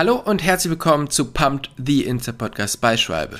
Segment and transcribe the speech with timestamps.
[0.00, 3.38] Hallo und herzlich willkommen zu Pumped the Insta Podcast bei Schwalbe.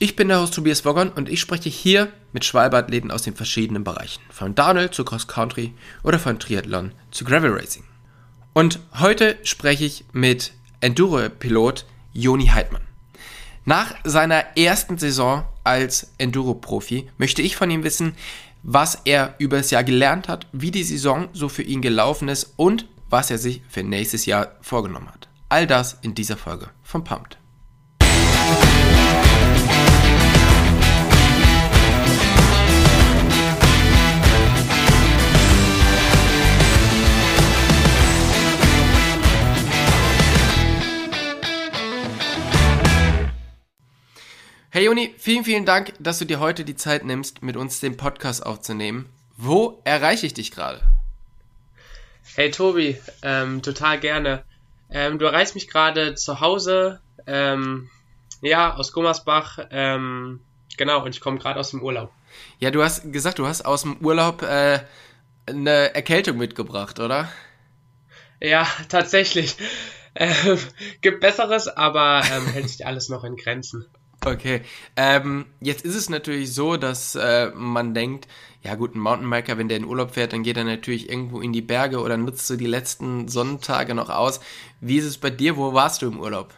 [0.00, 3.84] Ich bin der Host Tobias Woggon und ich spreche hier mit Schwalbe-Athleten aus den verschiedenen
[3.84, 4.20] Bereichen.
[4.28, 7.84] Von Downhill zu Cross Country oder von Triathlon zu Gravel Racing.
[8.54, 12.82] Und heute spreche ich mit Enduro-Pilot Joni Heidmann.
[13.64, 18.16] Nach seiner ersten Saison als Enduro-Profi möchte ich von ihm wissen,
[18.64, 22.54] was er über das Jahr gelernt hat, wie die Saison so für ihn gelaufen ist
[22.56, 25.29] und was er sich für nächstes Jahr vorgenommen hat.
[25.52, 27.36] All das in dieser Folge von Pumped.
[44.72, 47.96] Hey Juni, vielen, vielen Dank, dass du dir heute die Zeit nimmst, mit uns den
[47.96, 49.08] Podcast aufzunehmen.
[49.36, 50.80] Wo erreiche ich dich gerade?
[52.36, 54.44] Hey Tobi, ähm, total gerne.
[54.92, 57.90] Ähm, du erreichst mich gerade zu Hause, ähm,
[58.42, 60.40] ja, aus Gummersbach, ähm,
[60.76, 62.12] genau, und ich komme gerade aus dem Urlaub.
[62.58, 64.80] Ja, du hast gesagt, du hast aus dem Urlaub äh,
[65.46, 67.28] eine Erkältung mitgebracht, oder?
[68.40, 69.56] Ja, tatsächlich.
[70.14, 70.58] Ähm,
[71.02, 73.86] gibt Besseres, aber ähm, hält sich alles noch in Grenzen.
[74.24, 74.62] Okay.
[74.96, 78.28] Ähm, jetzt ist es natürlich so, dass äh, man denkt,
[78.62, 81.52] ja gut, ein Mountainbiker, wenn der in Urlaub fährt, dann geht er natürlich irgendwo in
[81.52, 84.40] die Berge oder nutzt so die letzten Sonnentage noch aus.
[84.80, 85.56] Wie ist es bei dir?
[85.56, 86.52] Wo warst du im Urlaub?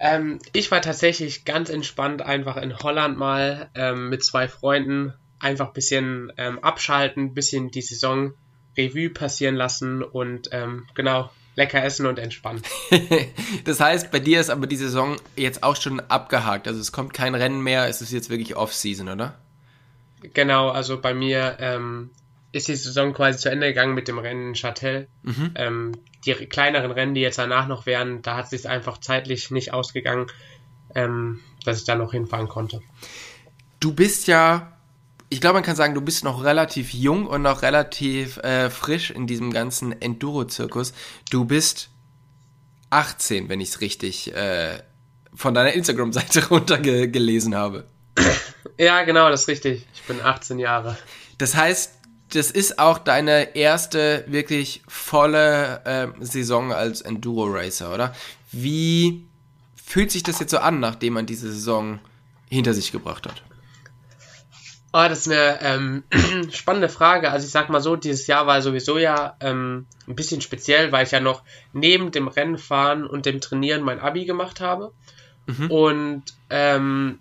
[0.00, 5.12] Ähm, ich war tatsächlich ganz entspannt einfach in Holland mal ähm, mit zwei Freunden.
[5.38, 8.32] Einfach ein bisschen ähm, abschalten, ein bisschen die Saison
[8.76, 12.62] Revue passieren lassen und ähm, genau, lecker essen und entspannen.
[13.64, 16.66] das heißt, bei dir ist aber die Saison jetzt auch schon abgehakt.
[16.66, 19.38] Also es kommt kein Rennen mehr, es ist jetzt wirklich Off-Season, oder?
[20.34, 22.10] Genau, also bei mir ähm,
[22.52, 25.08] ist die Saison quasi zu Ende gegangen mit dem Rennen in Châtel.
[25.22, 25.50] Mhm.
[25.56, 25.92] Ähm,
[26.24, 29.72] die kleineren Rennen, die jetzt danach noch wären, da hat es sich einfach zeitlich nicht
[29.72, 30.26] ausgegangen,
[30.94, 32.80] ähm, dass ich da noch hinfahren konnte.
[33.80, 34.72] Du bist ja,
[35.32, 39.10] ich glaube, man kann sagen, du bist noch relativ jung und noch relativ äh, frisch
[39.10, 40.92] in diesem ganzen Enduro-Zirkus.
[41.30, 41.88] Du bist
[42.90, 44.82] 18, wenn ich es richtig äh,
[45.34, 47.86] von deiner Instagram-Seite runtergelesen habe.
[48.76, 49.86] Ja, genau, das ist richtig.
[49.94, 50.98] Ich bin 18 Jahre.
[51.38, 51.92] Das heißt,
[52.34, 58.14] das ist auch deine erste wirklich volle äh, Saison als Enduro Racer, oder?
[58.50, 59.24] Wie
[59.82, 62.00] fühlt sich das jetzt so an, nachdem man diese Saison
[62.50, 63.42] hinter sich gebracht hat?
[64.94, 66.04] Oh, das ist eine ähm,
[66.52, 67.30] spannende Frage.
[67.30, 71.06] Also ich sag mal so, dieses Jahr war sowieso ja ähm, ein bisschen speziell, weil
[71.06, 71.42] ich ja noch
[71.72, 74.92] neben dem Rennfahren und dem Trainieren mein Abi gemacht habe.
[75.46, 75.70] Mhm.
[75.70, 77.18] Und ähm,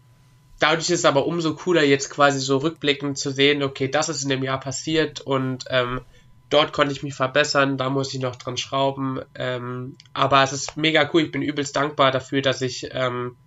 [0.59, 4.23] dadurch ist es aber umso cooler, jetzt quasi so rückblickend zu sehen, okay, das ist
[4.23, 6.01] in dem Jahr passiert und ähm,
[6.49, 9.21] dort konnte ich mich verbessern, da muss ich noch dran schrauben.
[9.33, 13.37] Ähm, aber es ist mega cool, ich bin übelst dankbar dafür, dass ich ähm,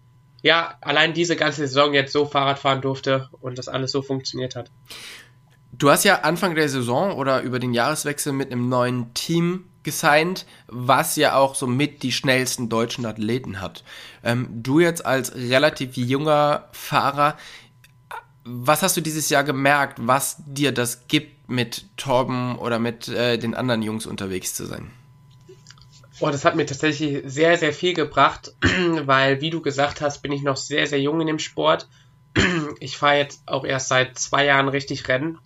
[0.45, 4.55] ja allein diese ganze Saison jetzt so Fahrrad fahren durfte und das alles so funktioniert
[4.55, 4.71] hat.
[5.73, 10.47] Du hast ja Anfang der Saison oder über den Jahreswechsel mit einem neuen Team gesigned,
[10.69, 13.83] was ja auch so mit die schnellsten deutschen Athleten hat.
[14.23, 17.37] Ähm, du jetzt als relativ junger Fahrer,
[18.45, 23.39] was hast du dieses Jahr gemerkt, was dir das gibt, mit Torben oder mit äh,
[23.39, 24.91] den anderen Jungs unterwegs zu sein?
[26.21, 28.55] Oh, das hat mir tatsächlich sehr, sehr viel gebracht,
[29.05, 31.89] weil, wie du gesagt hast, bin ich noch sehr, sehr jung in dem Sport.
[32.81, 35.39] Ich fahre jetzt auch erst seit zwei Jahren richtig Rennen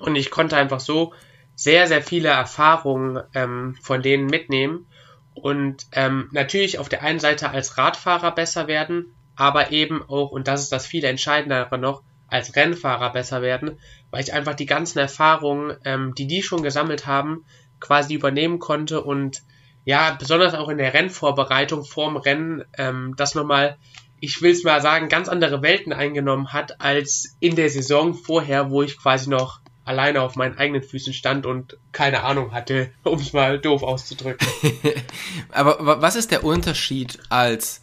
[0.00, 1.12] und ich konnte einfach so
[1.56, 4.86] sehr, sehr viele Erfahrungen ähm, von denen mitnehmen
[5.34, 10.48] und ähm, natürlich auf der einen Seite als Radfahrer besser werden, aber eben auch, und
[10.48, 13.78] das ist das viel Entscheidendere noch, als Rennfahrer besser werden,
[14.10, 17.44] weil ich einfach die ganzen Erfahrungen, ähm, die die schon gesammelt haben,
[17.80, 19.42] quasi übernehmen konnte und
[19.84, 23.76] ja, besonders auch in der Rennvorbereitung vorm Rennen, ähm, das nochmal,
[24.20, 28.70] ich will es mal sagen, ganz andere Welten eingenommen hat als in der Saison vorher,
[28.70, 33.18] wo ich quasi noch alleine auf meinen eigenen Füßen stand und keine Ahnung hatte, um
[33.18, 34.46] es mal doof auszudrücken.
[35.50, 37.82] Aber was ist der Unterschied, als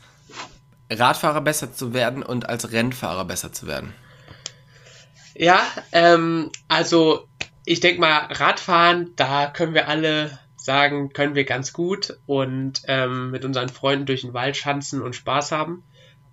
[0.89, 3.93] Radfahrer besser zu werden und als Rennfahrer besser zu werden?
[5.35, 5.61] Ja,
[5.91, 7.27] ähm, also
[7.65, 13.31] ich denke mal, Radfahren, da können wir alle sagen, können wir ganz gut und ähm,
[13.31, 15.83] mit unseren Freunden durch den Wald schanzen und Spaß haben.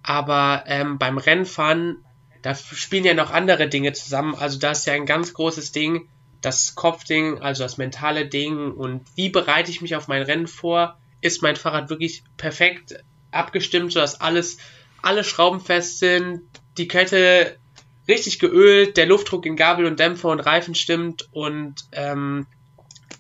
[0.03, 2.05] Aber ähm, beim Rennfahren
[2.43, 4.35] da spielen ja noch andere Dinge zusammen.
[4.35, 6.09] Also da ist ja ein ganz großes Ding,
[6.41, 10.99] das Kopfding, also das mentale Ding und wie bereite ich mich auf mein Rennen vor?
[11.21, 13.03] Ist mein Fahrrad wirklich perfekt
[13.33, 14.59] abgestimmt, sodass alles,
[15.03, 16.43] alle Schrauben fest sind,
[16.77, 17.59] die Kette
[18.07, 22.47] richtig geölt, der Luftdruck in Gabel und Dämpfer und Reifen stimmt und ähm,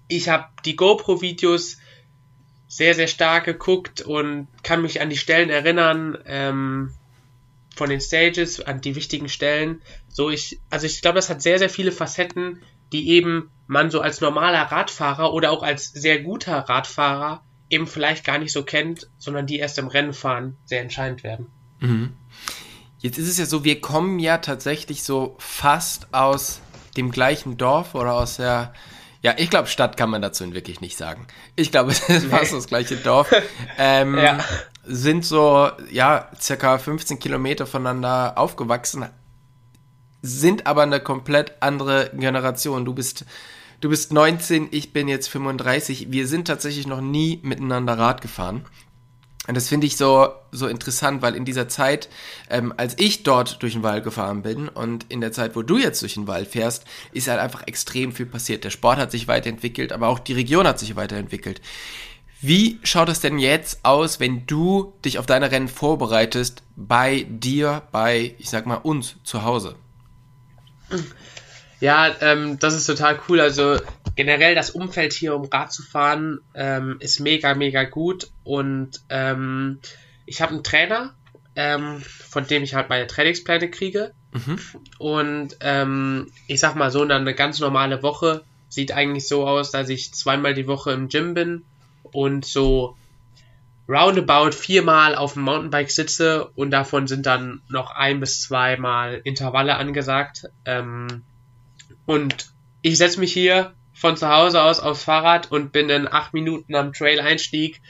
[0.09, 1.79] ich habe die GoPro-Videos
[2.67, 6.95] sehr, sehr stark geguckt und kann mich an die Stellen erinnern, ähm,
[7.75, 9.81] von den Stages, an die wichtigen Stellen.
[10.09, 12.61] So ich, also ich glaube, das hat sehr, sehr viele Facetten,
[12.93, 18.25] die eben man so als normaler Radfahrer oder auch als sehr guter Radfahrer eben vielleicht
[18.25, 21.47] gar nicht so kennt, sondern die erst im Rennenfahren sehr entscheidend werden.
[21.81, 22.15] Mhm.
[22.99, 26.61] Jetzt ist es ja so, wir kommen ja tatsächlich so fast aus
[26.97, 28.73] dem gleichen Dorf oder aus der,
[29.29, 31.27] ja, ich glaube, Stadt kann man dazu wirklich nicht sagen.
[31.55, 33.31] Ich glaube, es ist fast das gleiche Dorf.
[33.77, 34.39] Ähm, ja.
[34.85, 39.05] Sind so, ja, circa 15 Kilometer voneinander aufgewachsen,
[40.23, 42.87] sind aber eine komplett andere Generation.
[42.87, 43.27] Du bist,
[43.83, 46.11] du bist 19, ich bin jetzt 35.
[46.11, 48.65] Wir sind tatsächlich noch nie miteinander Rad gefahren.
[49.49, 52.11] Und das finde ich so, so interessant, weil in dieser Zeit,
[52.51, 55.79] ähm, als ich dort durch den Wald gefahren bin und in der Zeit, wo du
[55.79, 58.65] jetzt durch den Wald fährst, ist halt einfach extrem viel passiert.
[58.65, 61.63] Der Sport hat sich weiterentwickelt, aber auch die Region hat sich weiterentwickelt.
[62.43, 67.83] Wie schaut es denn jetzt aus, wenn du dich auf deine Rennen vorbereitest, bei dir,
[67.91, 69.77] bei, ich sag mal, uns zu Hause?
[71.81, 73.41] Ja, ähm, das ist total cool.
[73.41, 73.79] Also
[74.19, 78.27] generell das Umfeld hier, um Rad zu fahren, ähm, ist mega, mega gut.
[78.43, 79.79] Und ähm,
[80.27, 81.15] ich habe einen Trainer,
[81.55, 84.11] ähm, von dem ich halt meine Trainingspläne kriege.
[84.33, 84.59] Mhm.
[84.99, 89.89] Und ähm, ich sag mal so, eine ganz normale Woche sieht eigentlich so aus, dass
[89.89, 91.63] ich zweimal die Woche im Gym bin
[92.03, 92.97] und so
[93.89, 99.77] roundabout viermal auf dem Mountainbike sitze und davon sind dann noch ein bis zweimal Intervalle
[99.77, 100.47] angesagt.
[100.65, 101.23] Ähm,
[102.05, 102.51] und
[102.83, 106.75] ich setze mich hier von zu Hause aus aufs Fahrrad und bin in acht Minuten
[106.75, 107.81] am Trail-Einstieg.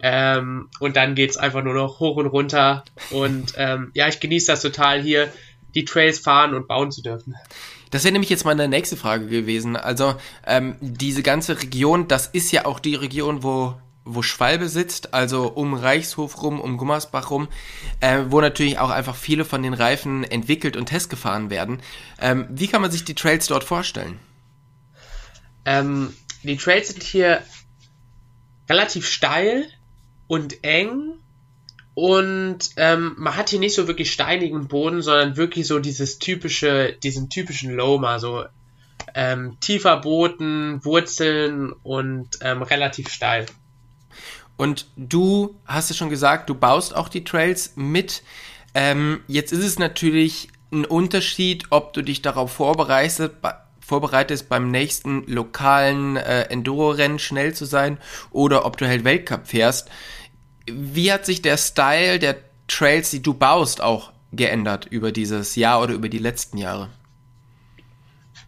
[0.00, 2.84] Ähm, und dann geht's einfach nur noch hoch und runter.
[3.10, 5.32] Und ähm, ja, ich genieße das total hier,
[5.74, 7.34] die Trails fahren und bauen zu dürfen.
[7.90, 9.76] Das wäre nämlich jetzt meine nächste Frage gewesen.
[9.76, 10.14] Also
[10.46, 13.74] ähm, diese ganze Region, das ist ja auch die Region, wo
[14.10, 17.46] wo Schwalbe sitzt, also um Reichshof rum, um Gummersbach rum,
[18.00, 21.80] äh, wo natürlich auch einfach viele von den Reifen entwickelt und testgefahren werden.
[22.18, 24.18] Ähm, wie kann man sich die Trails dort vorstellen?
[25.64, 27.42] Ähm, die Trails sind hier
[28.68, 29.66] relativ steil
[30.26, 31.14] und eng
[31.94, 36.96] und ähm, man hat hier nicht so wirklich steinigen Boden, sondern wirklich so dieses typische,
[37.02, 38.44] diesen typischen Loma, so
[39.16, 43.46] ähm, tiefer Boden, Wurzeln und ähm, relativ steil.
[44.56, 48.22] Und du hast es schon gesagt, du baust auch die Trails mit.
[48.74, 53.32] Ähm, jetzt ist es natürlich ein Unterschied, ob du dich darauf vorbereitest,
[53.88, 57.98] vorbereitest, beim nächsten lokalen äh, Enduro-Rennen schnell zu sein
[58.30, 59.88] oder ob du halt Weltcup fährst.
[60.70, 62.36] Wie hat sich der Style der
[62.68, 66.90] Trails, die du baust, auch geändert über dieses Jahr oder über die letzten Jahre?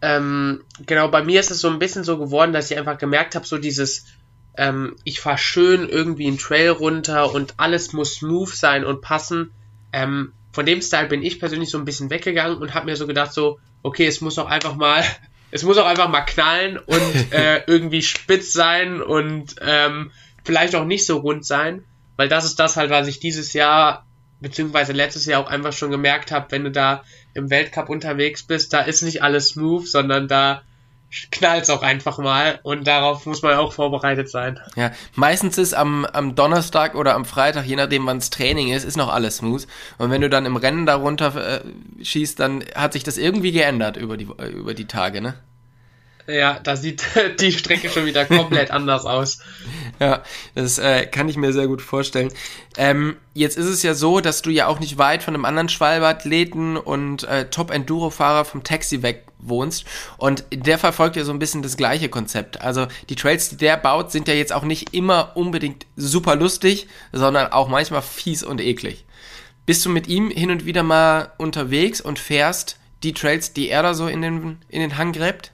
[0.03, 3.33] Ähm, genau, bei mir ist es so ein bisschen so geworden, dass ich einfach gemerkt
[3.33, 4.05] habe, so dieses,
[4.57, 9.51] ähm, ich fahre schön irgendwie einen Trail runter und alles muss smooth sein und passen.
[9.91, 13.07] Ähm, von dem Style bin ich persönlich so ein bisschen weggegangen und habe mir so
[13.07, 15.03] gedacht, so, okay, es muss auch einfach mal
[15.51, 20.11] es muss auch einfach mal knallen und äh, irgendwie spitz sein und ähm,
[20.43, 21.83] vielleicht auch nicht so rund sein,
[22.15, 24.05] weil das ist das halt, was ich dieses Jahr
[24.39, 27.03] beziehungsweise letztes Jahr auch einfach schon gemerkt habe, wenn du da
[27.33, 30.63] im Weltcup unterwegs bist, da ist nicht alles smooth, sondern da
[31.31, 34.59] knallt es auch einfach mal und darauf muss man auch vorbereitet sein.
[34.75, 38.83] Ja, meistens ist am, am Donnerstag oder am Freitag, je nachdem wann es Training ist,
[38.85, 39.67] ist noch alles smooth.
[39.97, 41.61] Und wenn du dann im Rennen darunter äh,
[42.03, 45.35] schießt, dann hat sich das irgendwie geändert über die, äh, über die Tage, ne?
[46.27, 47.03] Ja, da sieht
[47.39, 49.39] die Strecke schon wieder komplett anders aus.
[49.99, 50.23] Ja,
[50.55, 52.31] das äh, kann ich mir sehr gut vorstellen.
[52.77, 55.69] Ähm, jetzt ist es ja so, dass du ja auch nicht weit von einem anderen
[55.69, 59.85] Schwalbe-Athleten und äh, Top-Enduro-Fahrer vom Taxi weg wohnst.
[60.17, 62.61] Und der verfolgt ja so ein bisschen das gleiche Konzept.
[62.61, 66.87] Also die Trails, die der baut, sind ja jetzt auch nicht immer unbedingt super lustig,
[67.11, 69.05] sondern auch manchmal fies und eklig.
[69.65, 73.83] Bist du mit ihm hin und wieder mal unterwegs und fährst die Trails, die er
[73.83, 75.51] da so in den, in den Hang gräbt?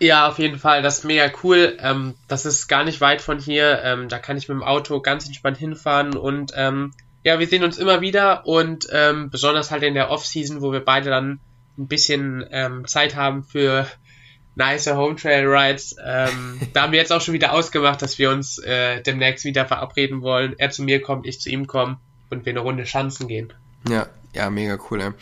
[0.00, 0.82] Ja, auf jeden Fall.
[0.82, 1.76] Das ist mega cool.
[1.80, 3.80] Ähm, das ist gar nicht weit von hier.
[3.82, 6.92] Ähm, da kann ich mit dem Auto ganz entspannt hinfahren und ähm,
[7.24, 10.84] ja, wir sehen uns immer wieder und ähm, besonders halt in der Off-Season, wo wir
[10.84, 11.40] beide dann
[11.78, 13.86] ein bisschen ähm, Zeit haben für
[14.54, 15.96] nice Home Trail Rides.
[16.04, 19.66] Ähm, da haben wir jetzt auch schon wieder ausgemacht, dass wir uns äh, demnächst wieder
[19.66, 20.54] verabreden wollen.
[20.58, 21.98] Er zu mir kommt, ich zu ihm komme
[22.30, 23.52] und wir eine Runde Schanzen gehen.
[23.88, 25.00] Ja, ja, mega cool.
[25.00, 25.14] Ja.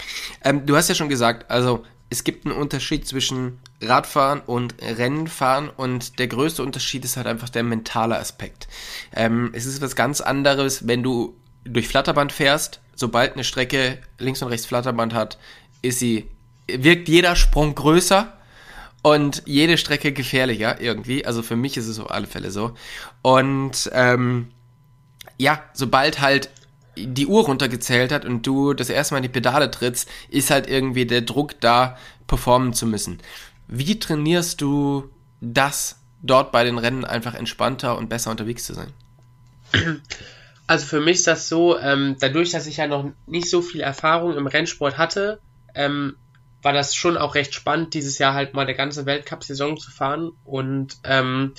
[0.43, 5.69] Ähm, du hast ja schon gesagt, also es gibt einen Unterschied zwischen Radfahren und Rennenfahren
[5.69, 8.69] und der größte Unterschied ist halt einfach der mentale Aspekt.
[9.15, 12.81] Ähm, es ist was ganz anderes, wenn du durch Flatterband fährst.
[12.95, 15.39] Sobald eine Strecke links und rechts Flatterband hat,
[15.83, 16.29] ist sie
[16.67, 18.33] wirkt jeder Sprung größer
[19.03, 21.27] und jede Strecke gefährlicher irgendwie.
[21.27, 22.75] Also für mich ist es auf alle Fälle so.
[23.23, 24.49] Und ähm,
[25.37, 26.51] ja, sobald halt
[26.97, 30.69] die Uhr runtergezählt hat und du das erste Mal in die Pedale trittst, ist halt
[30.69, 33.19] irgendwie der Druck da, performen zu müssen.
[33.69, 38.93] Wie trainierst du das, dort bei den Rennen einfach entspannter und besser unterwegs zu sein?
[40.67, 43.83] Also für mich ist das so, ähm, dadurch, dass ich ja noch nicht so viel
[43.83, 45.39] Erfahrung im Rennsport hatte,
[45.75, 46.17] ähm,
[46.65, 50.33] war das schon auch recht spannend, dieses Jahr halt mal eine ganze Weltcup-Saison zu fahren
[50.45, 51.53] und ähm,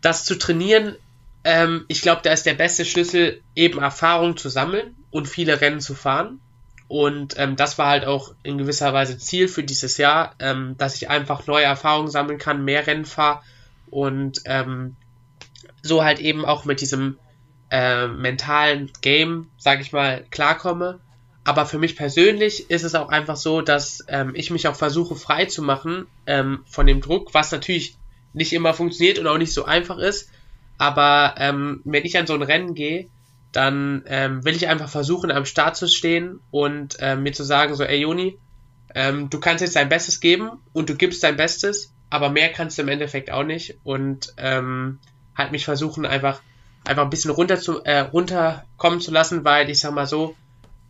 [0.00, 0.96] das zu trainieren.
[1.44, 5.80] Ähm, ich glaube, da ist der beste Schlüssel, eben Erfahrung zu sammeln und viele Rennen
[5.80, 6.40] zu fahren.
[6.88, 10.96] Und ähm, das war halt auch in gewisser Weise Ziel für dieses Jahr, ähm, dass
[10.96, 13.40] ich einfach neue Erfahrungen sammeln kann, mehr Rennen fahre
[13.90, 14.96] und ähm,
[15.82, 17.18] so halt eben auch mit diesem
[17.70, 21.00] äh, mentalen Game, sag ich mal, klarkomme.
[21.44, 25.16] Aber für mich persönlich ist es auch einfach so, dass ähm, ich mich auch versuche
[25.16, 27.96] frei zu machen ähm, von dem Druck, was natürlich
[28.32, 30.30] nicht immer funktioniert und auch nicht so einfach ist.
[30.78, 33.08] Aber ähm, wenn ich an so ein Rennen gehe,
[33.52, 37.74] dann ähm, will ich einfach versuchen, am Start zu stehen und ähm, mir zu sagen,
[37.74, 38.38] so, ey Joni,
[38.94, 42.78] ähm, du kannst jetzt dein Bestes geben und du gibst dein Bestes, aber mehr kannst
[42.78, 44.98] du im Endeffekt auch nicht und ähm,
[45.36, 46.40] halt mich versuchen, einfach,
[46.84, 50.34] einfach ein bisschen runter zu, äh, runterkommen zu lassen, weil ich sag mal so,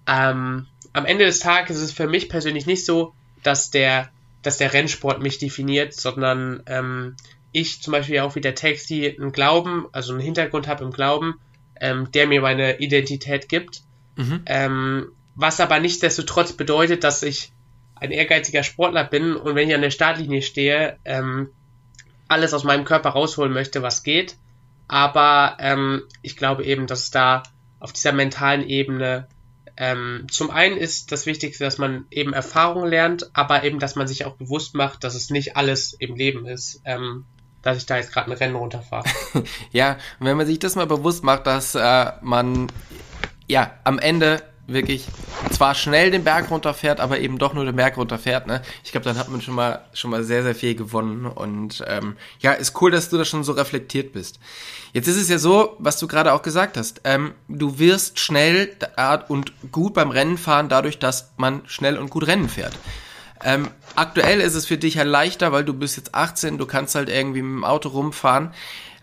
[0.07, 4.11] ähm, am Ende des Tages ist es für mich persönlich nicht so, dass der,
[4.43, 7.17] dass der Rennsport mich definiert, sondern ähm,
[7.53, 11.39] ich zum Beispiel auch wie der Taxi einen Glauben, also einen Hintergrund habe im Glauben,
[11.81, 13.83] ähm, der mir meine Identität gibt.
[14.17, 14.43] Mhm.
[14.47, 17.53] Ähm, was aber nichtsdestotrotz bedeutet, dass ich
[17.95, 21.51] ein ehrgeiziger Sportler bin und wenn ich an der Startlinie stehe, ähm,
[22.29, 24.37] alles aus meinem Körper rausholen möchte, was geht.
[24.89, 27.43] Aber ähm, ich glaube eben, dass es da
[27.81, 29.27] auf dieser mentalen Ebene
[29.77, 34.07] ähm, zum einen ist das Wichtigste, dass man eben Erfahrung lernt, aber eben, dass man
[34.07, 36.81] sich auch bewusst macht, dass es nicht alles im Leben ist.
[36.85, 37.25] Ähm,
[37.63, 39.09] dass ich da jetzt gerade ein Rennen runterfahre.
[39.71, 42.67] ja, wenn man sich das mal bewusst macht, dass äh, man
[43.47, 45.07] ja am Ende wirklich
[45.51, 48.63] zwar schnell den Berg runterfährt, aber eben doch nur den Berg runterfährt, ne?
[48.85, 51.27] Ich glaube, dann hat man schon mal schon mal sehr, sehr viel gewonnen.
[51.27, 54.39] Und ähm, ja, ist cool, dass du da schon so reflektiert bist.
[54.93, 58.71] Jetzt ist es ja so, was du gerade auch gesagt hast, ähm, du wirst schnell
[59.29, 62.75] und gut beim Rennen fahren, dadurch, dass man schnell und gut Rennen fährt.
[63.45, 66.95] Ähm, aktuell ist es für dich ja leichter, weil du bist jetzt 18, du kannst
[66.95, 68.53] halt irgendwie mit dem Auto rumfahren.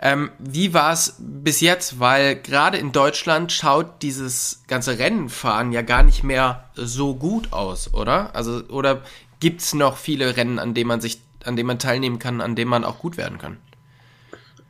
[0.01, 1.99] Ähm, wie war es bis jetzt?
[1.99, 7.93] Weil gerade in Deutschland schaut dieses ganze Rennenfahren ja gar nicht mehr so gut aus,
[7.93, 8.33] oder?
[8.33, 9.03] Also, oder
[9.39, 12.69] gibt's noch viele Rennen, an denen man sich, an denen man teilnehmen kann, an denen
[12.69, 13.57] man auch gut werden kann?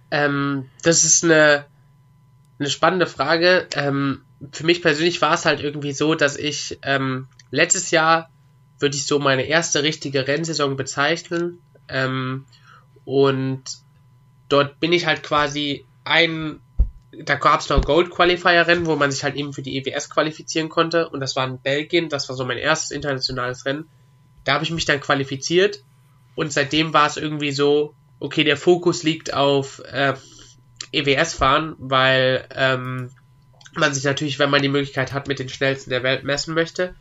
[0.10, 1.66] Ähm, das ist eine,
[2.58, 3.68] eine spannende Frage.
[3.74, 4.22] Ähm,
[4.52, 8.30] für mich persönlich war es halt irgendwie so, dass ich ähm, letztes Jahr
[8.80, 11.60] würde ich so meine erste richtige Rennsaison bezeichnen.
[11.88, 12.46] Ähm,
[13.06, 13.64] und
[14.50, 16.60] dort bin ich halt quasi ein,
[17.12, 20.10] da gab es noch Gold Qualifier Rennen, wo man sich halt eben für die EWS
[20.10, 21.10] qualifizieren konnte.
[21.10, 23.88] Und das war in Belgien, das war so mein erstes internationales Rennen.
[24.44, 25.84] Da habe ich mich dann qualifiziert.
[26.36, 30.14] Und seitdem war es irgendwie so, okay, der Fokus liegt auf äh,
[30.92, 33.12] EWS fahren, weil ähm,
[33.76, 36.96] man sich natürlich, wenn man die Möglichkeit hat, mit den schnellsten der Welt messen möchte.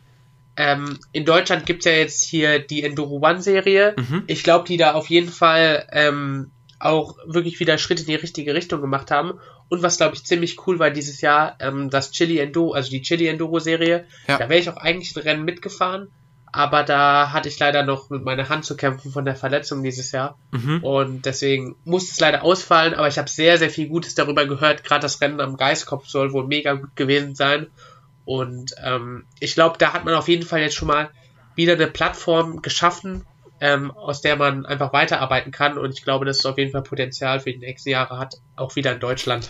[0.55, 3.95] Ähm, in Deutschland gibt es ja jetzt hier die Enduro One Serie.
[3.97, 4.23] Mhm.
[4.27, 8.53] Ich glaube, die da auf jeden Fall ähm, auch wirklich wieder Schritte in die richtige
[8.53, 9.33] Richtung gemacht haben.
[9.67, 13.01] Und was, glaube ich, ziemlich cool war dieses Jahr, ähm, das Chili Enduro, also die
[13.01, 14.05] Chili Enduro Serie.
[14.27, 14.37] Ja.
[14.37, 16.09] Da wäre ich auch eigentlich ein Rennen mitgefahren.
[16.51, 20.11] Aber da hatte ich leider noch mit meiner Hand zu kämpfen von der Verletzung dieses
[20.11, 20.39] Jahr.
[20.51, 20.83] Mhm.
[20.83, 22.95] Und deswegen musste es leider ausfallen.
[22.95, 24.83] Aber ich habe sehr, sehr viel Gutes darüber gehört.
[24.83, 27.67] Gerade das Rennen am Geiskopf soll wohl mega gut gewesen sein.
[28.25, 31.09] Und ähm, ich glaube, da hat man auf jeden Fall jetzt schon mal
[31.55, 33.25] wieder eine Plattform geschaffen,
[33.61, 35.77] ähm, aus der man einfach weiterarbeiten kann.
[35.77, 38.75] Und ich glaube, dass es auf jeden Fall Potenzial für die nächsten Jahre hat, auch
[38.75, 39.49] wieder in Deutschland.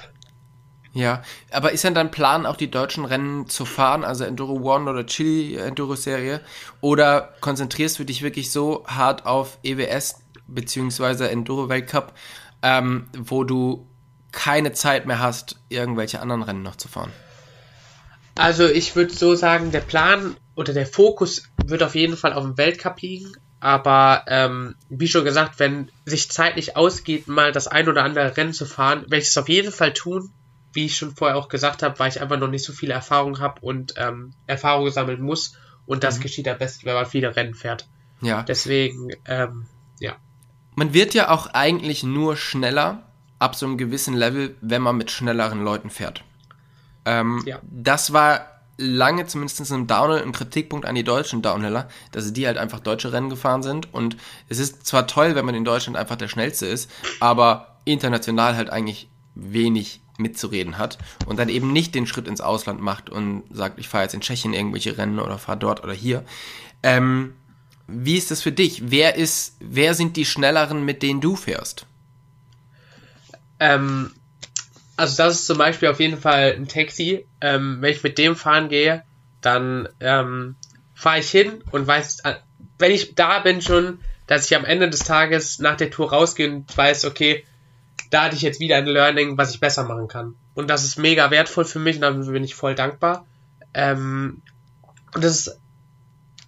[0.94, 4.90] Ja, aber ist denn dein Plan, auch die deutschen Rennen zu fahren, also Enduro One
[4.90, 6.42] oder Chili Enduro Serie?
[6.82, 11.28] Oder konzentrierst du dich wirklich so hart auf EWS bzw.
[11.28, 12.14] Enduro Weltcup,
[12.64, 13.88] ähm, wo du
[14.32, 17.12] keine Zeit mehr hast, irgendwelche anderen Rennen noch zu fahren?
[18.36, 22.44] Also ich würde so sagen, der Plan oder der Fokus wird auf jeden Fall auf
[22.44, 23.34] dem Weltcup liegen.
[23.60, 28.54] Aber ähm, wie schon gesagt, wenn sich zeitlich ausgeht, mal das ein oder andere Rennen
[28.54, 30.32] zu fahren, werde ich es auf jeden Fall tun.
[30.72, 33.40] Wie ich schon vorher auch gesagt habe, weil ich einfach noch nicht so viel Erfahrung
[33.40, 35.58] habe und ähm, Erfahrung sammeln muss.
[35.86, 36.24] Und das mhm.
[36.24, 37.88] geschieht am besten, wenn man viele Rennen fährt.
[38.22, 38.44] Ja.
[38.44, 39.66] Deswegen, ähm,
[40.00, 40.16] ja.
[40.76, 43.04] Man wird ja auch eigentlich nur schneller
[43.40, 46.24] ab so einem gewissen Level, wenn man mit schnelleren Leuten fährt.
[47.06, 47.60] Ähm, ja.
[47.64, 52.58] Das war lange zumindest im Downhill ein Kritikpunkt an die deutschen Downhiller, dass die halt
[52.58, 53.94] einfach deutsche Rennen gefahren sind.
[53.94, 54.18] Und
[54.48, 58.70] es ist zwar toll, wenn man in Deutschland einfach der Schnellste ist, aber international halt
[58.70, 63.80] eigentlich wenig mitzureden hat und dann eben nicht den Schritt ins Ausland macht und sagt,
[63.80, 66.26] ich fahre jetzt in Tschechien irgendwelche Rennen oder fahre dort oder hier.
[66.84, 67.34] Ähm,
[67.88, 68.92] wie ist das für dich?
[68.92, 71.86] Wer ist, wer sind die Schnelleren, mit denen du fährst?
[73.60, 74.12] Ähm,
[75.00, 77.26] also das ist zum Beispiel auf jeden Fall ein Taxi.
[77.40, 79.04] Ähm, wenn ich mit dem fahren gehe,
[79.42, 80.56] dann ähm,
[80.94, 82.36] fahre ich hin und weiß, äh,
[82.78, 86.52] wenn ich da bin schon, dass ich am Ende des Tages nach der Tour rausgehe
[86.52, 87.46] und weiß, okay,
[88.10, 90.36] da hatte ich jetzt wieder ein Learning, was ich besser machen kann.
[90.54, 93.26] Und das ist mega wertvoll für mich und dafür bin ich voll dankbar.
[93.74, 94.42] Ähm,
[95.14, 95.60] das ist,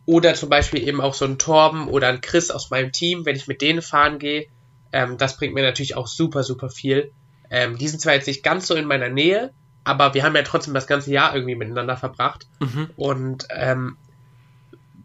[0.05, 3.37] oder zum Beispiel eben auch so ein Torben oder ein Chris aus meinem Team, wenn
[3.37, 4.47] ich mit denen fahren gehe,
[4.91, 7.13] ähm, das bringt mir natürlich auch super, super viel.
[7.51, 9.51] Ähm, die sind zwar jetzt nicht ganz so in meiner Nähe,
[9.83, 12.47] aber wir haben ja trotzdem das ganze Jahr irgendwie miteinander verbracht.
[12.59, 12.89] Mhm.
[12.95, 13.97] Und ähm,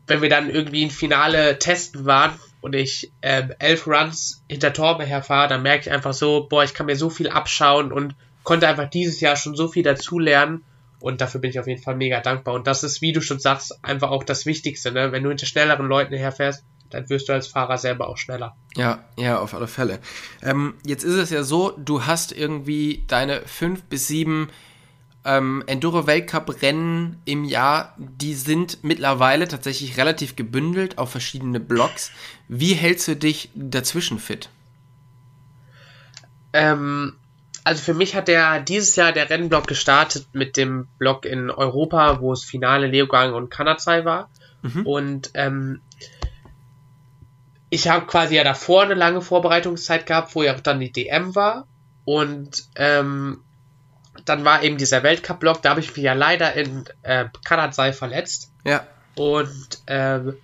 [0.07, 5.05] wenn wir dann irgendwie ein Finale testen waren und ich ähm, elf Runs hinter Torbe
[5.05, 8.69] herfahre, dann merke ich einfach so, boah, ich kann mir so viel abschauen und konnte
[8.69, 10.65] einfach dieses Jahr schon so viel dazulernen.
[11.00, 12.55] Und dafür bin ich auf jeden Fall mega dankbar.
[12.55, 15.12] Und das ist, wie du schon sagst, einfach auch das Wichtigste, ne?
[15.12, 16.65] Wenn du hinter schnelleren Leuten herfährst,
[16.97, 18.57] dann wirst du als Fahrer selber auch schneller.
[18.75, 20.00] Ja, ja, auf alle Fälle.
[20.43, 24.49] Ähm, jetzt ist es ja so, du hast irgendwie deine fünf bis sieben
[25.25, 32.12] ähm, Enduro-Weltcup-Rennen im Jahr, die sind mittlerweile tatsächlich relativ gebündelt auf verschiedene Blocks.
[32.49, 34.49] Wie hältst du dich dazwischen fit?
[36.53, 37.17] Ähm,
[37.65, 42.21] also für mich hat der dieses Jahr der Rennblock gestartet mit dem Block in Europa,
[42.21, 44.31] wo es Finale Leogang und Kanazai war.
[44.62, 44.87] Mhm.
[44.87, 45.81] Und ähm,
[47.71, 51.67] ich habe quasi ja davor eine lange Vorbereitungszeit gehabt, wo ja dann die DM war.
[52.05, 53.43] Und ähm,
[54.25, 58.53] dann war eben dieser Weltcup-Block, da habe ich mich ja leider in äh, Kanadsei verletzt.
[58.65, 58.87] Ja.
[59.17, 60.37] Und ähm,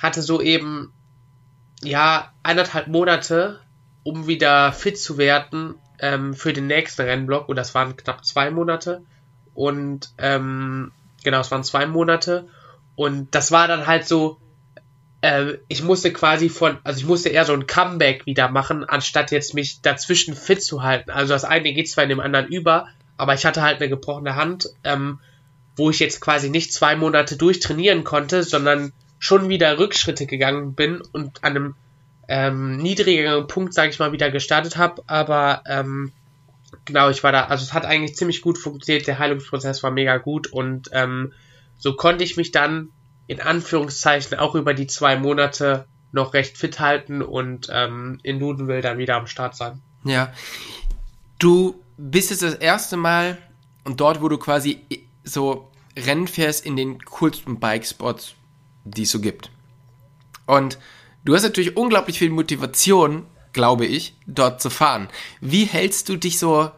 [0.00, 0.92] hatte so eben,
[1.82, 3.60] ja, eineinhalb Monate,
[4.04, 7.48] um wieder fit zu werden ähm, für den nächsten Rennblock.
[7.48, 9.02] Und das waren knapp zwei Monate.
[9.54, 10.92] Und ähm,
[11.24, 12.48] genau, es waren zwei Monate.
[12.94, 14.38] Und das war dann halt so,
[15.24, 19.30] äh, ich musste quasi von, also ich musste eher so ein Comeback wieder machen, anstatt
[19.30, 21.10] jetzt mich dazwischen fit zu halten.
[21.10, 24.36] Also das eine geht zwar in dem anderen über, aber ich hatte halt eine gebrochene
[24.36, 25.20] Hand, ähm,
[25.76, 31.00] wo ich jetzt quasi nicht zwei Monate durchtrainieren konnte, sondern schon wieder Rückschritte gegangen bin
[31.00, 31.74] und an einem
[32.28, 35.02] ähm, niedrigeren Punkt, sage ich mal, wieder gestartet habe.
[35.06, 36.12] Aber ähm,
[36.84, 40.18] genau, ich war da, also es hat eigentlich ziemlich gut funktioniert, der Heilungsprozess war mega
[40.18, 41.32] gut und ähm,
[41.78, 42.90] so konnte ich mich dann
[43.26, 48.80] in Anführungszeichen auch über die zwei Monate noch recht fit halten und ähm, in Nudenville
[48.80, 49.82] dann wieder am Start sein.
[50.04, 50.32] Ja.
[51.38, 53.38] Du bist jetzt das erste Mal
[53.84, 54.80] und dort, wo du quasi
[55.24, 58.34] so Rennen fährst in den coolsten Bikespots,
[58.84, 59.50] die es so gibt.
[60.46, 60.78] Und
[61.24, 65.08] du hast natürlich unglaublich viel Motivation, glaube ich, dort zu fahren.
[65.40, 66.70] Wie hältst du dich so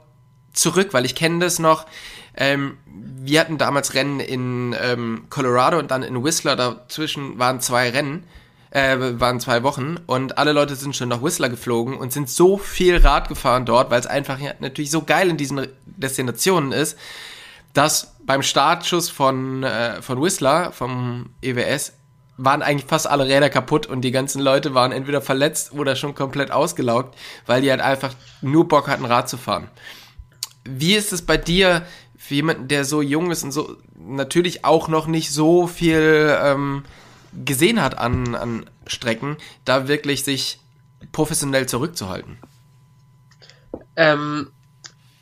[0.53, 0.93] zurück?
[0.93, 1.87] Weil ich kenne das noch,
[2.37, 6.57] ähm, wir hatten damals Rennen in ähm, Colorado und dann in Whistler.
[6.57, 8.25] Dazwischen waren zwei Rennen,
[8.70, 12.59] äh, waren zwei Wochen und alle Leute sind schon nach Whistler geflogen und sind so
[12.59, 16.99] viel Rad gefahren dort, weil es einfach ja, natürlich so geil in diesen Destinationen ist,
[17.72, 21.94] dass beim Startschuss von, äh, von Whistler, vom EWS,
[22.38, 26.14] waren eigentlich fast alle Räder kaputt und die ganzen Leute waren entweder verletzt oder schon
[26.14, 29.68] komplett ausgelaugt, weil die halt einfach nur Bock hatten, Rad zu fahren.
[30.64, 31.87] Wie ist es bei dir?
[32.27, 36.85] Für jemanden, der so jung ist und so natürlich auch noch nicht so viel ähm,
[37.45, 40.59] gesehen hat an, an Strecken, da wirklich sich
[41.12, 42.39] professionell zurückzuhalten?
[43.95, 44.51] Ähm,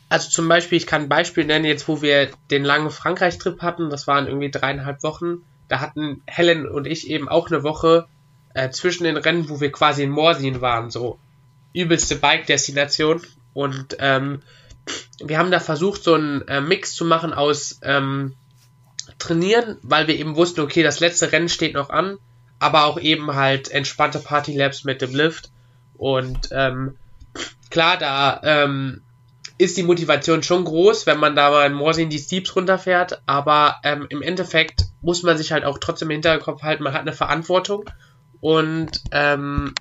[0.09, 3.91] also zum Beispiel, ich kann ein Beispiel nennen, jetzt wo wir den langen Frankreich-Trip hatten,
[3.91, 8.07] das waren irgendwie dreieinhalb Wochen, da hatten Helen und ich eben auch eine Woche
[8.55, 11.19] äh, zwischen den Rennen, wo wir quasi in Morsien waren, so
[11.75, 13.21] übelste Bike-Destination
[13.53, 14.41] und ähm,
[15.23, 18.35] wir haben da versucht, so einen äh, Mix zu machen aus ähm,
[19.19, 22.19] Trainieren, weil wir eben wussten, okay, das letzte Rennen steht noch an,
[22.59, 25.51] aber auch eben halt entspannte Party-Labs mit dem Lift.
[25.97, 26.97] Und ähm,
[27.71, 29.03] klar, da ähm,
[29.57, 33.77] ist die Motivation schon groß, wenn man da mal in Morsin die Steeps runterfährt, aber
[33.85, 37.13] ähm, im Endeffekt muss man sich halt auch trotzdem im Hinterkopf halten, man hat eine
[37.13, 37.89] Verantwortung
[38.41, 39.75] und ähm,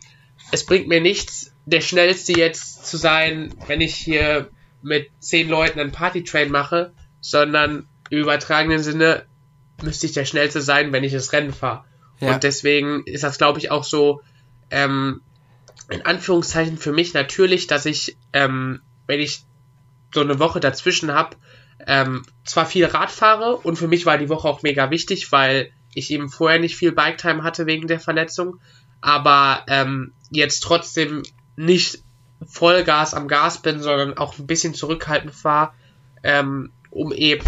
[0.52, 4.50] es bringt mir nichts, der Schnellste jetzt zu sein, wenn ich hier
[4.84, 9.26] mit zehn Leuten einen Partytrain mache, sondern im übertragenen Sinne
[9.82, 11.86] müsste ich der Schnellste sein, wenn ich das Rennen fahre.
[12.20, 12.34] Ja.
[12.34, 14.22] Und deswegen ist das, glaube ich, auch so,
[14.70, 15.22] ähm,
[15.90, 19.44] in Anführungszeichen für mich natürlich, dass ich, ähm, wenn ich
[20.14, 21.36] so eine Woche dazwischen habe,
[21.86, 25.72] ähm, zwar viel Rad fahre und für mich war die Woche auch mega wichtig, weil
[25.94, 28.60] ich eben vorher nicht viel Bike-Time hatte wegen der Verletzung,
[29.02, 31.24] aber ähm, jetzt trotzdem
[31.56, 32.03] nicht
[32.46, 35.74] Vollgas am Gas bin, sondern auch ein bisschen zurückhaltend war,
[36.24, 37.46] ähm, um eben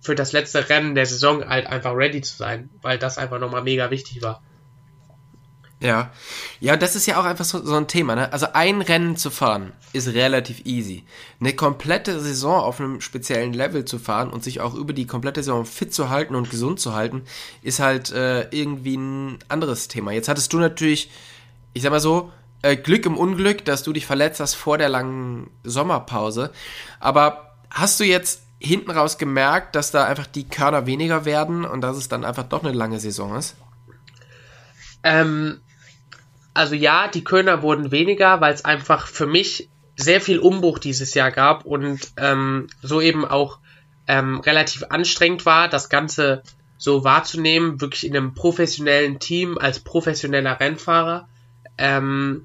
[0.00, 3.62] für das letzte Rennen der Saison halt einfach ready zu sein, weil das einfach nochmal
[3.62, 4.42] mega wichtig war.
[5.80, 6.10] Ja.
[6.60, 8.32] Ja, das ist ja auch einfach so, so ein Thema, ne?
[8.32, 11.04] Also ein Rennen zu fahren ist relativ easy.
[11.40, 15.42] Eine komplette Saison auf einem speziellen Level zu fahren und sich auch über die komplette
[15.42, 17.22] Saison fit zu halten und gesund zu halten,
[17.62, 20.10] ist halt äh, irgendwie ein anderes Thema.
[20.10, 21.10] Jetzt hattest du natürlich,
[21.74, 24.88] ich sag mal so, äh, Glück im Unglück, dass du dich verletzt hast vor der
[24.88, 26.50] langen Sommerpause.
[27.00, 31.80] Aber hast du jetzt hinten raus gemerkt, dass da einfach die Körner weniger werden und
[31.80, 33.56] dass es dann einfach doch eine lange Saison ist?
[35.04, 35.60] Ähm,
[36.54, 41.14] also ja, die Kölner wurden weniger, weil es einfach für mich sehr viel Umbruch dieses
[41.14, 43.58] Jahr gab und ähm, so eben auch
[44.06, 46.42] ähm, relativ anstrengend war, das Ganze
[46.78, 51.28] so wahrzunehmen, wirklich in einem professionellen Team als professioneller Rennfahrer.
[51.78, 52.44] Ähm,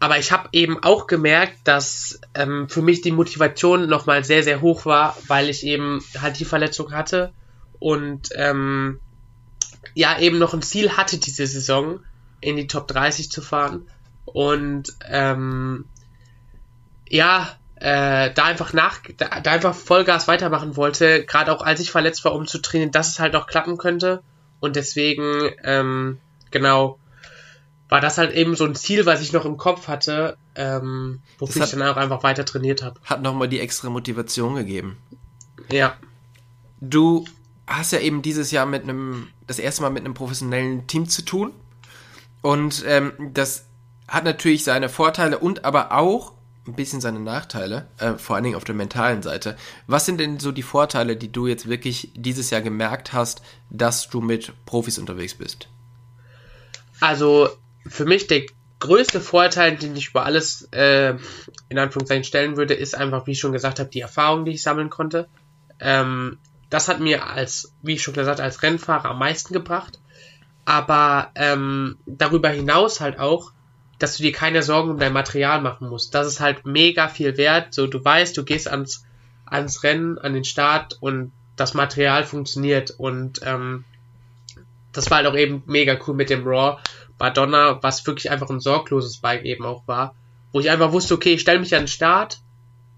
[0.00, 4.60] aber ich habe eben auch gemerkt, dass ähm, für mich die Motivation nochmal sehr, sehr
[4.60, 7.32] hoch war, weil ich eben halt die Verletzung hatte
[7.78, 9.00] und ähm,
[9.94, 12.00] ja eben noch ein Ziel hatte diese Saison
[12.40, 13.88] in die Top 30 zu fahren.
[14.26, 15.86] Und ähm,
[17.08, 21.90] ja, äh, da einfach nach, da, da, einfach Vollgas weitermachen wollte, gerade auch als ich
[21.90, 24.22] verletzt war, um zu trainieren, dass es halt auch klappen könnte.
[24.60, 26.18] Und deswegen, ähm,
[26.50, 26.98] genau,
[27.94, 31.62] war das halt eben so ein Ziel, was ich noch im Kopf hatte, ähm, wofür
[31.62, 32.98] hat, ich dann auch einfach weiter trainiert habe.
[33.04, 34.96] Hat nochmal die extra Motivation gegeben.
[35.70, 35.96] Ja.
[36.80, 37.24] Du
[37.68, 41.24] hast ja eben dieses Jahr mit einem, das erste Mal mit einem professionellen Team zu
[41.24, 41.52] tun.
[42.42, 43.66] Und ähm, das
[44.08, 46.32] hat natürlich seine Vorteile und aber auch
[46.66, 49.56] ein bisschen seine Nachteile, äh, vor allen Dingen auf der mentalen Seite.
[49.86, 54.08] Was sind denn so die Vorteile, die du jetzt wirklich dieses Jahr gemerkt hast, dass
[54.10, 55.68] du mit Profis unterwegs bist?
[56.98, 57.50] Also
[57.86, 58.42] für mich der
[58.80, 61.14] größte Vorteil, den ich über alles äh,
[61.68, 64.62] in Anführungszeichen stellen würde, ist einfach, wie ich schon gesagt habe, die Erfahrung, die ich
[64.62, 65.28] sammeln konnte.
[65.80, 66.38] Ähm,
[66.70, 69.98] das hat mir als, wie ich schon gesagt, als Rennfahrer am meisten gebracht
[70.64, 73.52] aber ähm, darüber hinaus halt auch,
[73.98, 76.14] dass du dir keine Sorgen um dein Material machen musst.
[76.14, 77.74] Das ist halt mega viel wert.
[77.74, 79.04] So, du weißt, du gehst ans,
[79.46, 82.90] ans Rennen, an den Start und das Material funktioniert.
[82.90, 83.84] Und ähm,
[84.92, 86.78] das war halt auch eben mega cool mit dem Raw
[87.18, 90.14] Madonna, was wirklich einfach ein sorgloses Bike eben auch war.
[90.52, 92.40] Wo ich einfach wusste, okay, ich stelle mich an den Start,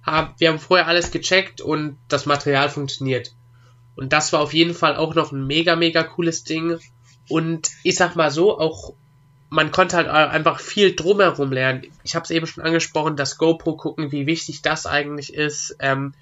[0.03, 3.33] hab, wir haben vorher alles gecheckt und das Material funktioniert.
[3.97, 6.79] Und das war auf jeden Fall auch noch ein mega, mega cooles Ding.
[7.29, 8.95] Und ich sag mal so, auch
[9.49, 11.87] man konnte halt einfach viel drumherum lernen.
[12.03, 15.77] Ich habe es eben schon angesprochen, das GoPro gucken, wie wichtig das eigentlich ist.
[15.79, 16.15] Ähm,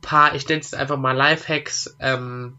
[0.00, 1.96] paar, ich nenne es einfach mal Lifehacks.
[2.00, 2.58] Ähm,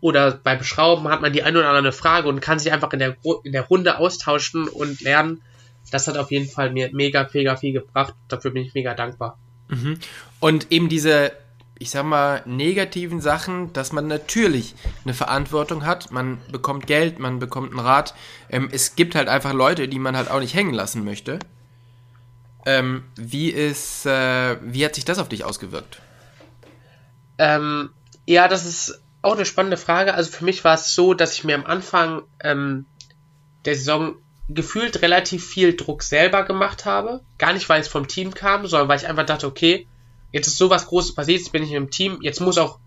[0.00, 2.98] oder beim Schrauben hat man die eine oder andere Frage und kann sich einfach in
[2.98, 5.42] der, in der Runde austauschen und lernen.
[5.90, 8.14] Das hat auf jeden Fall mir mega, mega viel gebracht.
[8.28, 9.38] Dafür bin ich mega dankbar.
[9.68, 9.98] Mhm.
[10.40, 11.32] Und eben diese
[11.78, 16.10] ich sag mal, negativen Sachen, dass man natürlich eine Verantwortung hat.
[16.10, 18.14] Man bekommt Geld, man bekommt einen Rat.
[18.48, 21.38] Ähm, es gibt halt einfach Leute, die man halt auch nicht hängen lassen möchte.
[22.64, 26.00] Ähm, wie ist, äh, wie hat sich das auf dich ausgewirkt?
[27.38, 27.90] Ähm,
[28.26, 30.14] ja, das ist auch eine spannende Frage.
[30.14, 32.86] Also für mich war es so, dass ich mir am Anfang ähm,
[33.64, 34.14] der Saison
[34.48, 37.20] gefühlt relativ viel Druck selber gemacht habe.
[37.36, 39.88] Gar nicht, weil es vom Team kam, sondern weil ich einfach dachte, okay,
[40.32, 42.78] jetzt ist sowas Großes passiert, jetzt bin ich im Team, jetzt muss auch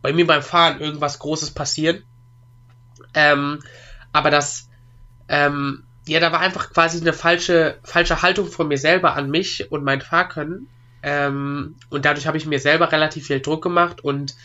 [0.00, 2.04] bei mir beim Fahren irgendwas Großes passieren.
[3.14, 3.60] Ähm,
[4.12, 4.68] aber das,
[5.28, 9.72] ähm, ja, da war einfach quasi eine falsche, falsche Haltung von mir selber an mich
[9.72, 10.68] und mein Fahrkönnen.
[11.02, 14.36] Ähm, und dadurch habe ich mir selber relativ viel Druck gemacht und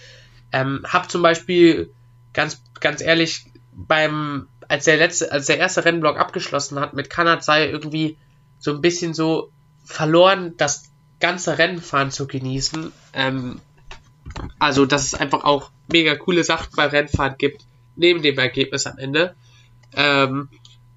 [0.53, 1.91] ähm, habe zum Beispiel
[2.31, 7.69] ganz, ganz ehrlich beim, als der letzte, als der erste Rennblock abgeschlossen hat mit Kanadzei
[7.69, 8.17] irgendwie
[8.59, 9.51] so ein bisschen so
[9.83, 12.91] verloren, dass ganze Rennfahren zu genießen.
[13.13, 13.59] Ähm,
[14.59, 17.63] also, dass es einfach auch mega coole Sachen beim Rennfahren gibt,
[17.95, 19.35] neben dem Ergebnis am Ende.
[19.95, 20.49] Ähm,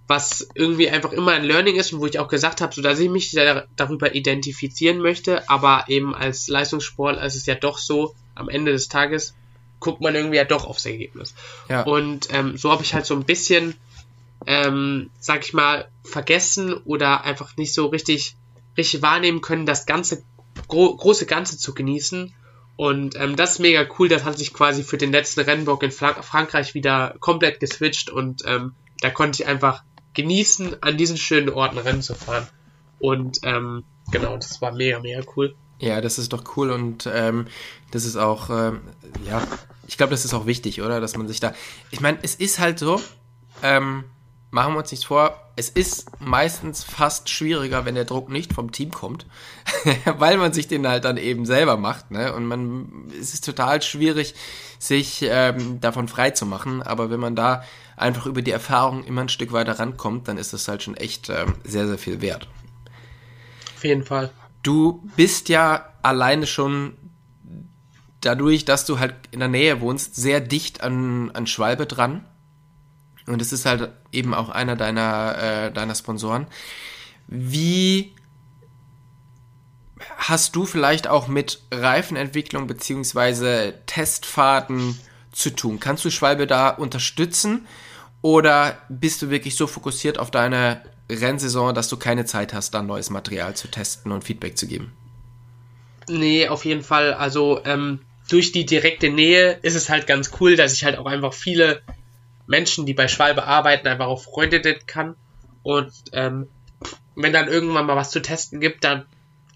[0.07, 3.01] was irgendwie einfach immer ein Learning ist und wo ich auch gesagt habe, so dass
[3.01, 3.33] ich mich
[3.77, 8.89] darüber identifizieren möchte, aber eben als Leistungssport ist es ja doch so, am Ende des
[8.89, 9.35] Tages
[9.81, 11.35] guckt man irgendwie ja doch aufs Ergebnis.
[11.69, 11.83] Ja.
[11.83, 13.75] Und ähm, so habe ich halt so ein bisschen,
[14.47, 18.37] ähm, sag ich mal, vergessen oder einfach nicht so richtig
[18.77, 20.23] richtig wahrnehmen können, das ganze
[20.69, 22.35] gro große Ganze zu genießen.
[22.77, 24.09] Und ähm, das ist mega cool.
[24.09, 28.43] Das hat sich quasi für den letzten Rennbock in Fra Frankreich wieder komplett geswitcht und
[28.47, 29.83] ähm, da konnte ich einfach
[30.15, 32.47] genießen, an diesen schönen Orten Rennen zu fahren.
[32.99, 35.55] Und ähm, genau, das war mega, mega cool.
[35.79, 37.47] Ja, das ist doch cool und ähm,
[37.91, 38.81] das ist auch, ähm,
[39.27, 39.43] ja,
[39.87, 41.01] ich glaube, das ist auch wichtig, oder?
[41.01, 41.53] Dass man sich da.
[41.91, 43.01] Ich meine, es ist halt so,
[43.63, 44.05] ähm,
[44.51, 48.73] machen wir uns nichts vor, es ist meistens fast schwieriger, wenn der Druck nicht vom
[48.73, 49.27] Team kommt,
[50.19, 52.35] weil man sich den halt dann eben selber macht, ne?
[52.35, 54.35] Und man, es ist total schwierig,
[54.79, 57.65] sich ähm, davon frei zu machen, aber wenn man da
[57.97, 61.31] einfach über die Erfahrung immer ein Stück weiter rankommt, dann ist das halt schon echt
[61.31, 62.49] ähm, sehr, sehr viel wert.
[63.77, 64.31] Auf jeden Fall.
[64.67, 66.97] Du bist ja alleine schon
[68.21, 72.25] dadurch, dass du halt in der Nähe wohnst, sehr dicht an, an Schwalbe dran.
[73.27, 76.49] Und es ist halt eben auch einer deiner, äh, deiner Sponsoren.
[77.29, 78.13] Wie
[80.17, 84.99] hast du vielleicht auch mit Reifenentwicklung beziehungsweise Testfahrten
[85.31, 85.79] zu tun?
[85.79, 87.69] Kannst du Schwalbe da unterstützen?
[88.21, 92.87] Oder bist du wirklich so fokussiert auf deine Rennsaison, dass du keine Zeit hast, dann
[92.87, 94.93] neues Material zu testen und Feedback zu geben?
[96.09, 97.15] Nee, auf jeden Fall.
[97.15, 101.07] Also ähm, durch die direkte Nähe ist es halt ganz cool, dass ich halt auch
[101.07, 101.83] einfach viele
[102.47, 105.17] Menschen, die bei Schwalbe arbeiten, einfach auch Freunde kann.
[105.63, 106.49] Und ähm,
[107.15, 109.07] wenn dann irgendwann mal was zu testen gibt, dann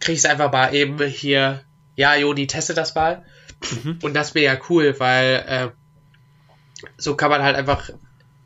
[0.01, 1.63] kriege ich es einfach mal eben hier,
[1.95, 3.25] ja, Jodi, teste das mal.
[3.85, 3.99] Mhm.
[4.03, 5.69] Und das wäre ja cool, weil äh,
[6.97, 7.91] so kann man halt einfach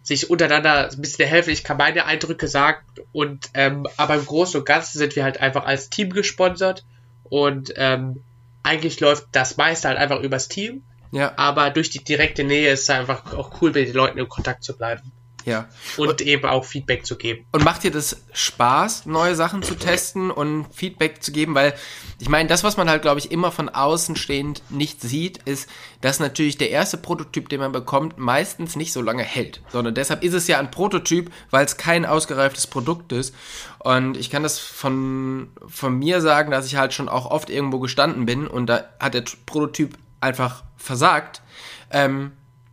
[0.05, 1.51] sich untereinander ein bisschen helfen.
[1.51, 5.40] Ich kann meine Eindrücke sagen und ähm, aber im Großen und Ganzen sind wir halt
[5.40, 6.85] einfach als Team gesponsert
[7.25, 8.23] und ähm,
[8.62, 10.85] eigentlich läuft das meiste halt einfach übers Team.
[11.11, 11.33] Ja.
[11.37, 14.62] Aber durch die direkte Nähe ist es einfach auch cool, mit den Leuten in Kontakt
[14.62, 15.12] zu bleiben.
[15.44, 15.68] Ja.
[15.96, 17.44] Und, und, eben auch Feedback zu geben.
[17.52, 21.54] Und macht dir das Spaß, neue Sachen zu testen und Feedback zu geben?
[21.54, 21.74] Weil
[22.18, 25.68] ich meine, das, was man halt, glaube ich, immer von außen stehend nicht sieht, ist,
[26.00, 29.62] dass natürlich der erste Prototyp, den man bekommt, meistens nicht so lange hält.
[29.70, 33.35] Sondern deshalb ist es ja ein Prototyp, weil es kein ausgereiftes Produkt ist.
[33.78, 37.80] Und ich kann das von, von mir sagen, dass ich halt schon auch oft irgendwo
[37.80, 41.42] gestanden bin und da hat der Prototyp einfach versagt.
[41.90, 42.33] Ähm,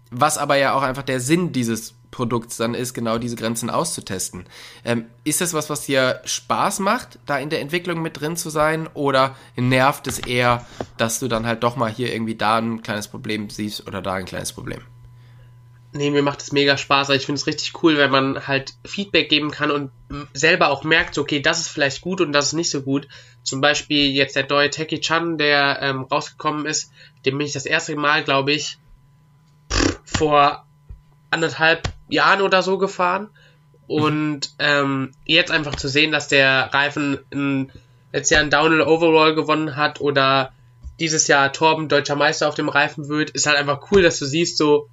[0.10, 4.46] was aber ja auch einfach der Sinn dieses Produkts dann ist, genau diese Grenzen auszutesten.
[4.84, 8.50] Ähm, ist das was, was dir Spaß macht, da in der Entwicklung mit drin zu
[8.50, 8.88] sein?
[8.94, 10.66] Oder nervt es eher,
[10.98, 14.14] dass du dann halt doch mal hier irgendwie da ein kleines Problem siehst oder da
[14.14, 14.82] ein kleines Problem?
[15.94, 17.10] Nee, mir macht es mega Spaß.
[17.10, 19.92] Ich finde es richtig cool, wenn man halt Feedback geben kann und
[20.34, 23.10] selber auch merkt, okay, das ist vielleicht gut und das ist nicht so gut.
[23.44, 26.92] Zum Beispiel jetzt der neue Techie Chan, der ähm, rausgekommen ist,
[27.26, 28.78] dem bin ich das erste Mal, glaube ich,
[30.06, 30.66] vor
[31.30, 33.30] anderthalb Jahren oder so gefahren.
[33.88, 37.72] Und ähm, jetzt einfach zu sehen, dass der Reifen ein,
[38.14, 40.54] letztes Jahr ein Downhill Overall gewonnen hat oder
[41.00, 44.26] dieses Jahr Torben deutscher Meister auf dem Reifen wird, ist halt einfach cool, dass du
[44.26, 44.88] siehst, so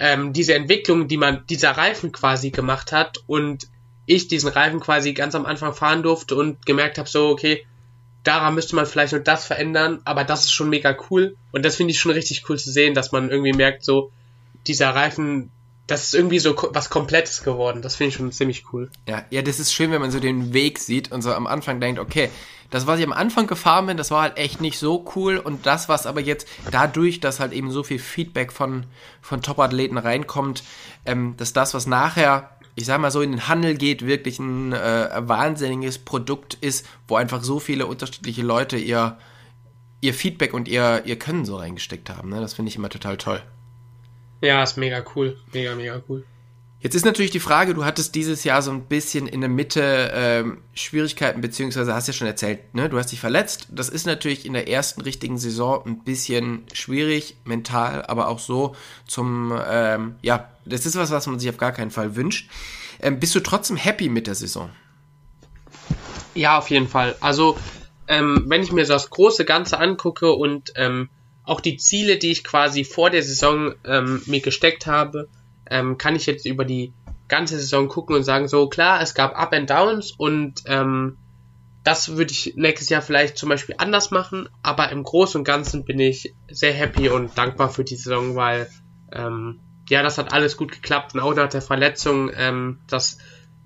[0.00, 3.68] ähm, diese Entwicklung, die man dieser Reifen quasi gemacht hat und
[4.06, 7.64] ich diesen Reifen quasi ganz am Anfang fahren durfte und gemerkt habe, so, okay,
[8.24, 11.76] daran müsste man vielleicht nur das verändern, aber das ist schon mega cool und das
[11.76, 14.10] finde ich schon richtig cool zu sehen, dass man irgendwie merkt, so,
[14.66, 15.50] dieser Reifen,
[15.90, 17.82] das ist irgendwie so was Komplettes geworden.
[17.82, 18.90] Das finde ich schon ziemlich cool.
[19.08, 21.80] Ja, ja, das ist schön, wenn man so den Weg sieht und so am Anfang
[21.80, 22.30] denkt, okay,
[22.70, 25.38] das, was ich am Anfang gefahren bin, das war halt echt nicht so cool.
[25.38, 28.86] Und das, was aber jetzt dadurch, dass halt eben so viel Feedback von,
[29.20, 30.62] von Top-Athleten reinkommt,
[31.04, 34.72] ähm, dass das, was nachher, ich sag mal so, in den Handel geht, wirklich ein
[34.72, 39.18] äh, wahnsinniges Produkt ist, wo einfach so viele unterschiedliche Leute ihr,
[40.00, 42.28] ihr Feedback und ihr, ihr Können so reingesteckt haben.
[42.28, 42.40] Ne?
[42.40, 43.42] Das finde ich immer total toll.
[44.40, 45.36] Ja, ist mega cool.
[45.52, 46.24] Mega, mega cool.
[46.82, 50.12] Jetzt ist natürlich die Frage, du hattest dieses Jahr so ein bisschen in der Mitte
[50.14, 52.88] ähm, Schwierigkeiten, beziehungsweise hast ja schon erzählt, ne?
[52.88, 53.68] du hast dich verletzt.
[53.70, 58.74] Das ist natürlich in der ersten richtigen Saison ein bisschen schwierig, mental, aber auch so
[59.06, 62.48] zum, ähm, ja, das ist was, was man sich auf gar keinen Fall wünscht.
[63.02, 64.70] Ähm, bist du trotzdem happy mit der Saison?
[66.34, 67.14] Ja, auf jeden Fall.
[67.20, 67.58] Also,
[68.08, 71.10] ähm, wenn ich mir das große Ganze angucke und ähm,
[71.44, 75.28] auch die Ziele, die ich quasi vor der Saison ähm, mir gesteckt habe,
[75.68, 76.92] ähm, kann ich jetzt über die
[77.28, 81.16] ganze Saison gucken und sagen, so klar, es gab Up and Downs und ähm,
[81.84, 85.84] das würde ich nächstes Jahr vielleicht zum Beispiel anders machen, aber im Großen und Ganzen
[85.84, 88.68] bin ich sehr happy und dankbar für die Saison, weil
[89.12, 93.18] ähm, ja, das hat alles gut geklappt und auch nach der Verletzung, ähm, das,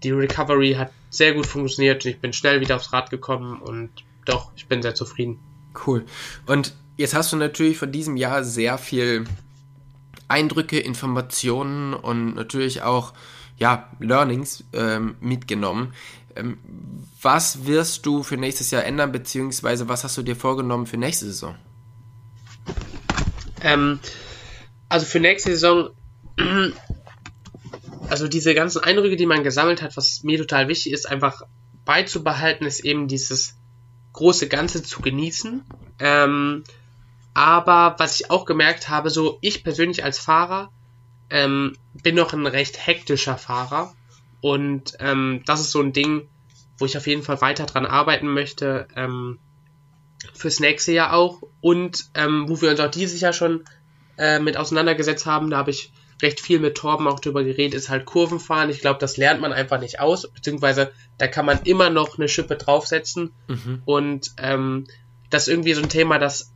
[0.03, 3.91] die Recovery hat sehr gut funktioniert und ich bin schnell wieder aufs Rad gekommen und
[4.25, 5.41] doch, ich bin sehr zufrieden.
[5.87, 6.07] Cool.
[6.47, 9.25] Und Jetzt hast du natürlich von diesem Jahr sehr viel
[10.29, 13.13] Eindrücke, Informationen und natürlich auch
[13.57, 15.93] ja, Learnings ähm, mitgenommen.
[16.37, 16.59] Ähm,
[17.21, 21.27] was wirst du für nächstes Jahr ändern, beziehungsweise was hast du dir vorgenommen für nächste
[21.27, 21.57] Saison?
[23.61, 23.99] Ähm,
[24.89, 25.91] also für nächste Saison,
[28.09, 31.43] also diese ganzen Eindrücke, die man gesammelt hat, was mir total wichtig ist, einfach
[31.85, 33.57] beizubehalten, ist eben dieses
[34.13, 35.63] große Ganze zu genießen.
[35.99, 36.65] Ähm,
[37.35, 40.71] aber was ich auch gemerkt habe, so ich persönlich als Fahrer
[41.31, 43.95] ähm, bin noch ein recht hektischer Fahrer.
[44.41, 46.29] Und ähm, das ist so ein Ding,
[46.79, 48.87] wo ich auf jeden Fall weiter dran arbeiten möchte.
[48.95, 49.39] Ähm,
[50.33, 51.43] fürs nächste Jahr auch.
[51.61, 53.65] Und ähm, wo wir uns auch dieses Jahr schon
[54.17, 55.93] äh, mit auseinandergesetzt haben, da habe ich
[56.23, 58.71] recht viel mit Torben auch drüber geredet, ist halt Kurvenfahren.
[58.71, 62.29] Ich glaube, das lernt man einfach nicht aus, beziehungsweise da kann man immer noch eine
[62.29, 63.33] Schippe draufsetzen.
[63.49, 63.83] Mhm.
[63.85, 64.87] Und ähm,
[65.31, 66.55] das ist irgendwie so ein Thema, das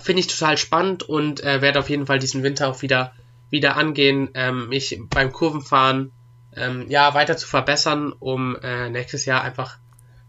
[0.00, 3.12] finde ich total spannend und äh, werde auf jeden Fall diesen Winter auch wieder,
[3.50, 6.12] wieder angehen, ähm, mich beim Kurvenfahren
[6.54, 9.78] ähm, ja, weiter zu verbessern, um äh, nächstes Jahr einfach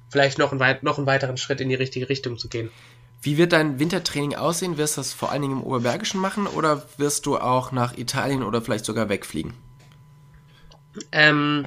[0.10, 2.69] vielleicht noch, ein, noch einen weiteren Schritt in die richtige Richtung zu gehen.
[3.21, 4.77] Wie wird dein Wintertraining aussehen?
[4.77, 8.43] Wirst du das vor allen Dingen im Oberbergischen machen oder wirst du auch nach Italien
[8.43, 9.53] oder vielleicht sogar wegfliegen?
[11.12, 11.65] Ähm,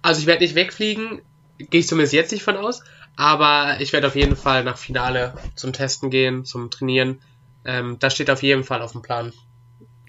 [0.00, 1.22] also ich werde nicht wegfliegen,
[1.58, 2.82] gehe ich zumindest jetzt nicht von aus,
[3.16, 7.18] aber ich werde auf jeden Fall nach Finale zum Testen gehen, zum Trainieren.
[7.64, 9.32] Ähm, das steht auf jeden Fall auf dem Plan.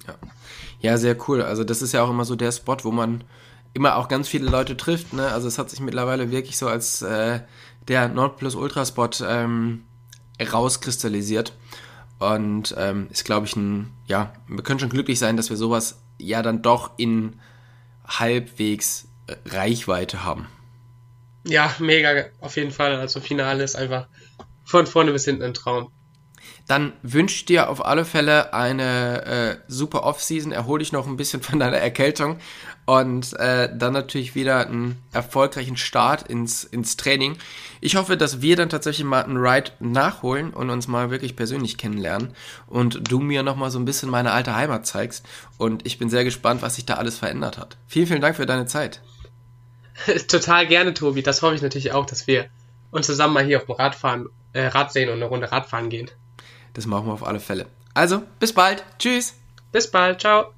[0.08, 0.16] Ja.
[0.80, 1.42] ja, sehr cool.
[1.42, 3.24] Also das ist ja auch immer so der Spot, wo man
[3.74, 5.14] immer auch ganz viele Leute trifft.
[5.14, 5.28] Ne?
[5.28, 7.40] Also es hat sich mittlerweile wirklich so als äh,
[7.88, 9.86] der Nordplus-Ultra-Spot ähm,
[10.42, 11.54] rauskristallisiert.
[12.20, 16.02] Und ähm, ist, glaube ich, ein, ja, wir können schon glücklich sein, dass wir sowas
[16.20, 17.40] ja dann doch in
[18.06, 19.08] halbwegs
[19.46, 20.48] Reichweite haben.
[21.46, 22.96] Ja, mega, auf jeden Fall.
[22.96, 24.08] Also Finale ist einfach
[24.64, 25.92] von vorne bis hinten ein Traum.
[26.68, 30.52] Dann wünsche ich dir auf alle Fälle eine äh, super Off-Season.
[30.52, 32.40] Erhol dich noch ein bisschen von deiner Erkältung
[32.86, 37.38] und äh, dann natürlich wieder einen erfolgreichen Start ins, ins Training.
[37.82, 41.78] Ich hoffe, dass wir dann tatsächlich mal einen Ride nachholen und uns mal wirklich persönlich
[41.78, 42.34] kennenlernen
[42.68, 45.26] und du mir nochmal so ein bisschen meine alte Heimat zeigst.
[45.58, 47.78] Und ich bin sehr gespannt, was sich da alles verändert hat.
[47.88, 49.02] Vielen, vielen Dank für deine Zeit.
[50.28, 51.24] Total gerne, Tobi.
[51.24, 52.48] Das hoffe ich natürlich auch, dass wir
[52.92, 56.10] uns zusammen mal hier auf dem Radfahren, äh, Rad sehen und eine Runde Radfahren gehen.
[56.74, 57.68] Das machen wir auf alle Fälle.
[57.94, 58.84] Also, bis bald.
[59.00, 59.36] Tschüss.
[59.72, 60.22] Bis bald.
[60.22, 60.54] Ciao.